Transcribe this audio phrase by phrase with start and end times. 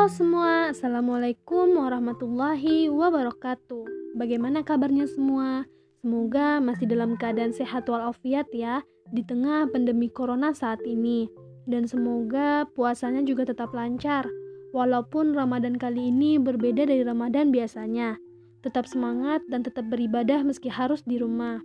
[0.00, 4.16] Halo semua, Assalamualaikum warahmatullahi wabarakatuh.
[4.16, 5.68] Bagaimana kabarnya semua?
[6.00, 8.80] Semoga masih dalam keadaan sehat walafiat ya
[9.12, 11.28] Di tengah pandemi corona saat ini.
[11.68, 14.24] Dan semoga puasanya juga tetap lancar
[14.72, 18.16] Walaupun Ramadan kali ini berbeda dari Ramadan biasanya.
[18.64, 21.60] Tetap semangat dan tetap beribadah meski harus di rumah.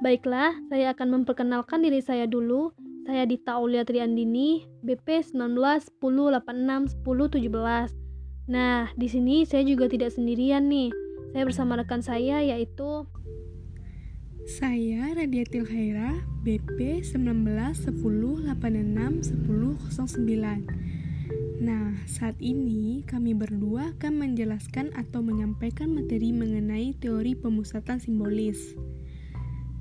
[0.00, 2.72] Baiklah, saya akan memperkenalkan diri saya dulu
[3.04, 7.92] saya Dita Aulia Triandini, BP 19 10 86 10 17.
[8.48, 10.88] Nah, di sini saya juga tidak sendirian nih.
[11.36, 13.04] Saya bersama rekan saya yaitu
[14.44, 17.44] saya Radiatil Haira, BP 19
[17.80, 21.64] 10 86 10 09.
[21.64, 28.76] Nah, saat ini kami berdua akan menjelaskan atau menyampaikan materi mengenai teori pemusatan simbolis.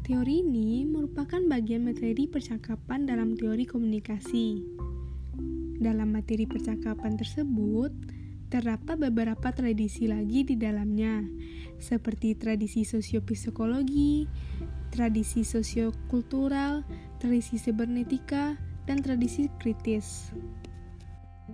[0.03, 4.59] Teori ini merupakan bagian materi percakapan dalam teori komunikasi.
[5.79, 7.95] Dalam materi percakapan tersebut,
[8.51, 11.23] terdapat beberapa tradisi lagi di dalamnya,
[11.79, 14.27] seperti tradisi sosiopsikologi,
[14.91, 16.83] tradisi sosiokultural,
[17.23, 20.35] tradisi sibernetika, dan tradisi kritis.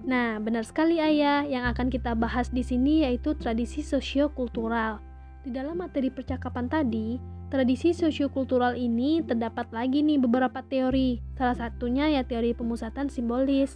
[0.09, 5.05] Nah, benar sekali Ayah, yang akan kita bahas di sini yaitu tradisi sosiokultural.
[5.45, 11.17] Di dalam materi percakapan tadi, Tradisi sosiokultural ini terdapat lagi nih beberapa teori.
[11.33, 13.73] Salah satunya ya teori pemusatan simbolis.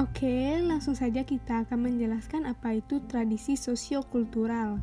[0.00, 4.80] Oke, langsung saja kita akan menjelaskan apa itu tradisi sosiokultural.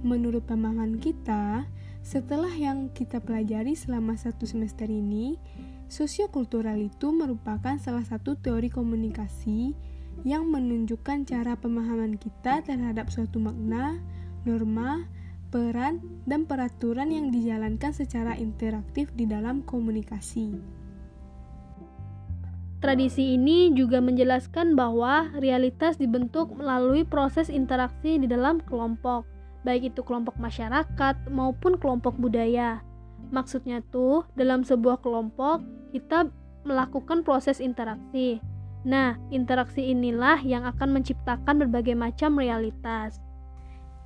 [0.00, 1.68] Menurut pemahaman kita,
[2.00, 5.36] setelah yang kita pelajari selama satu semester ini,
[5.92, 9.76] sosiokultural itu merupakan salah satu teori komunikasi
[10.24, 14.00] yang menunjukkan cara pemahaman kita terhadap suatu makna,
[14.48, 15.04] norma,
[15.56, 20.52] peran, dan peraturan yang dijalankan secara interaktif di dalam komunikasi.
[22.84, 29.24] Tradisi ini juga menjelaskan bahwa realitas dibentuk melalui proses interaksi di dalam kelompok,
[29.64, 32.84] baik itu kelompok masyarakat maupun kelompok budaya.
[33.32, 35.64] Maksudnya tuh, dalam sebuah kelompok
[35.96, 36.28] kita
[36.68, 38.44] melakukan proses interaksi.
[38.84, 43.24] Nah, interaksi inilah yang akan menciptakan berbagai macam realitas.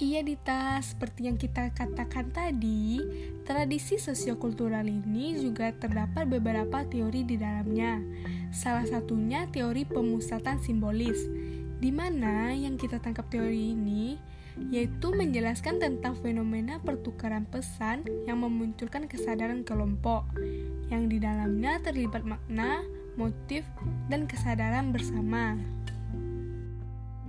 [0.01, 3.05] Iya Dita, seperti yang kita katakan tadi,
[3.45, 8.01] tradisi sosiokultural ini juga terdapat beberapa teori di dalamnya.
[8.49, 11.21] Salah satunya teori pemusatan simbolis,
[11.85, 14.17] di mana yang kita tangkap teori ini
[14.73, 20.25] yaitu menjelaskan tentang fenomena pertukaran pesan yang memunculkan kesadaran kelompok,
[20.89, 22.85] yang di dalamnya terlibat makna,
[23.21, 23.69] motif,
[24.09, 25.57] dan kesadaran bersama.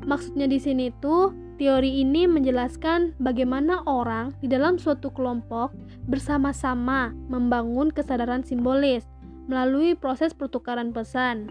[0.01, 5.69] Maksudnya di sini tuh Teori ini menjelaskan bagaimana orang di dalam suatu kelompok
[6.09, 9.05] bersama-sama membangun kesadaran simbolis
[9.45, 11.45] melalui proses pertukaran pesan.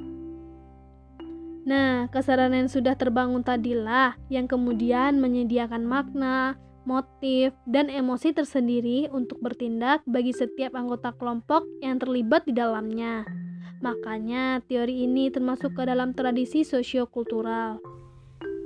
[1.63, 9.39] Nah, kesadaran yang sudah terbangun tadilah yang kemudian menyediakan makna, motif, dan emosi tersendiri untuk
[9.39, 13.23] bertindak bagi setiap anggota kelompok yang terlibat di dalamnya.
[13.79, 17.79] Makanya, teori ini termasuk ke dalam tradisi sosiokultural.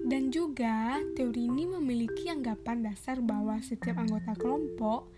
[0.04, 5.09] Dan juga, teori ini memiliki anggapan dasar bahwa setiap anggota kelompok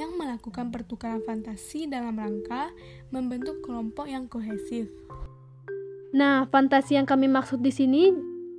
[0.00, 2.72] yang melakukan pertukaran fantasi dalam rangka
[3.12, 4.88] membentuk kelompok yang kohesif.
[6.16, 8.08] Nah, fantasi yang kami maksud di sini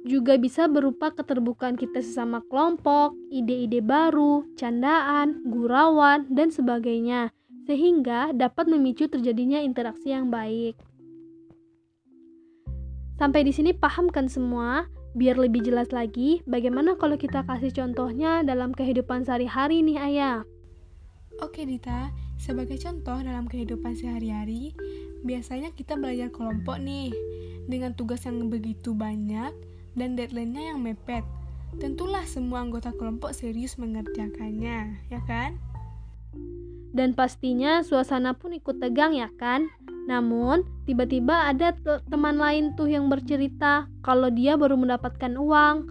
[0.06, 7.34] juga bisa berupa keterbukaan kita sesama kelompok, ide-ide baru, candaan, gurauan, dan sebagainya,
[7.66, 10.78] sehingga dapat memicu terjadinya interaksi yang baik.
[13.18, 15.01] Sampai di sini paham kan semua?
[15.12, 20.48] Biar lebih jelas lagi, bagaimana kalau kita kasih contohnya dalam kehidupan sehari-hari nih ayah?
[21.44, 24.72] Oke Dita, sebagai contoh dalam kehidupan sehari-hari,
[25.28, 27.12] biasanya kita belajar kelompok nih,
[27.68, 29.52] dengan tugas yang begitu banyak
[30.00, 31.28] dan deadline-nya yang mepet.
[31.80, 35.60] Tentulah semua anggota kelompok serius mengerjakannya, ya kan?
[36.92, 39.72] Dan pastinya suasana pun ikut tegang ya kan?
[40.10, 41.76] Namun, tiba-tiba ada
[42.10, 45.90] teman lain tuh yang bercerita kalau dia baru mendapatkan uang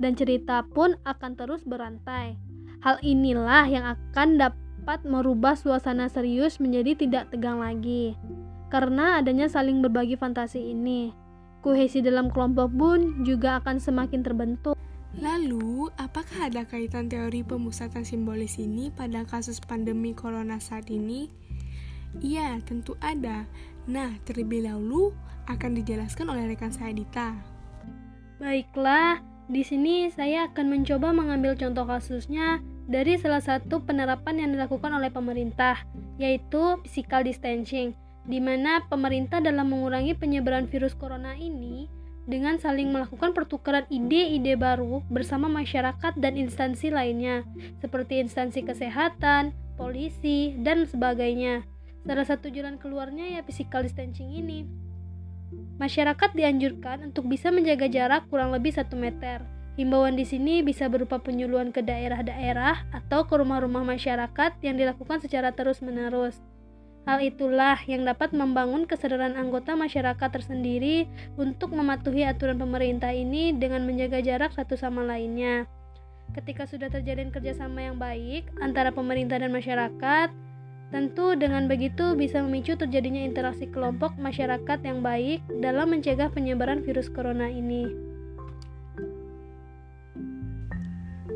[0.00, 2.40] dan cerita pun akan terus berantai.
[2.80, 8.16] Hal inilah yang akan dapat merubah suasana serius menjadi tidak tegang lagi.
[8.68, 11.14] Karena adanya saling berbagi fantasi ini,
[11.64, 14.76] kohesi dalam kelompok pun juga akan semakin terbentuk.
[15.14, 21.30] Lalu, apakah ada kaitan teori pemusatan simbolis ini pada kasus pandemi corona saat ini?
[22.22, 23.46] Iya, tentu ada.
[23.90, 25.14] Nah, terlebih dahulu
[25.50, 27.34] akan dijelaskan oleh rekan saya Dita.
[28.38, 29.20] Baiklah,
[29.50, 35.12] di sini saya akan mencoba mengambil contoh kasusnya dari salah satu penerapan yang dilakukan oleh
[35.12, 35.84] pemerintah,
[36.16, 37.92] yaitu physical distancing,
[38.24, 41.88] di mana pemerintah dalam mengurangi penyebaran virus corona ini
[42.24, 47.44] dengan saling melakukan pertukaran ide-ide baru bersama masyarakat dan instansi lainnya,
[47.84, 51.68] seperti instansi kesehatan, polisi, dan sebagainya.
[52.04, 54.68] Salah satu jalan keluarnya ya physical distancing ini.
[55.80, 59.40] Masyarakat dianjurkan untuk bisa menjaga jarak kurang lebih satu meter.
[59.74, 65.50] Himbauan di sini bisa berupa penyuluhan ke daerah-daerah atau ke rumah-rumah masyarakat yang dilakukan secara
[65.50, 66.38] terus-menerus.
[67.04, 71.04] Hal itulah yang dapat membangun kesadaran anggota masyarakat tersendiri
[71.36, 75.68] untuk mematuhi aturan pemerintah ini dengan menjaga jarak satu sama lainnya.
[76.32, 80.43] Ketika sudah terjalin kerjasama yang baik antara pemerintah dan masyarakat,
[80.94, 87.10] tentu dengan begitu bisa memicu terjadinya interaksi kelompok masyarakat yang baik dalam mencegah penyebaran virus
[87.10, 87.90] corona ini.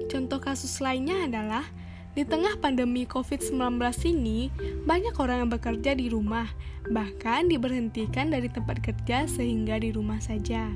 [0.07, 1.67] Contoh kasus lainnya adalah
[2.15, 4.47] di tengah pandemi COVID-19 ini,
[4.87, 6.47] banyak orang yang bekerja di rumah,
[6.95, 10.71] bahkan diberhentikan dari tempat kerja sehingga di rumah saja.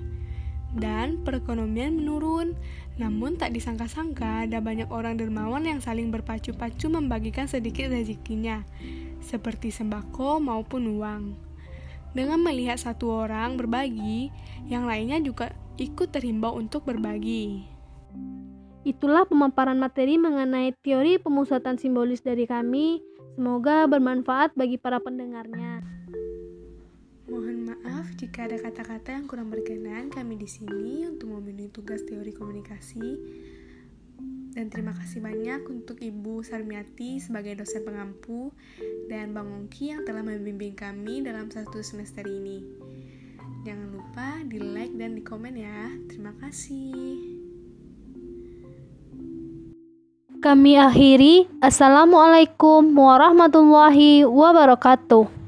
[0.73, 2.57] Dan perekonomian menurun,
[2.97, 8.65] namun tak disangka-sangka ada banyak orang dermawan yang saling berpacu-pacu membagikan sedikit rezekinya,
[9.21, 11.23] seperti sembako maupun uang.
[12.17, 14.33] Dengan melihat satu orang berbagi,
[14.69, 17.69] yang lainnya juga ikut terhimbau untuk berbagi.
[18.83, 22.99] Itulah pemaparan materi mengenai teori pemusatan simbolis dari kami.
[23.39, 26.02] Semoga bermanfaat bagi para pendengarnya.
[27.33, 32.29] Mohon maaf jika ada kata-kata yang kurang berkenan kami di sini untuk memenuhi tugas teori
[32.29, 33.09] komunikasi.
[34.53, 38.53] Dan terima kasih banyak untuk Ibu Sarmiati sebagai dosen pengampu
[39.09, 42.61] dan Bang Ongki yang telah membimbing kami dalam satu semester ini.
[43.65, 45.89] Jangan lupa di like dan di komen ya.
[46.13, 47.17] Terima kasih.
[50.45, 51.49] Kami akhiri.
[51.65, 55.42] Assalamualaikum warahmatullahi wabarakatuh.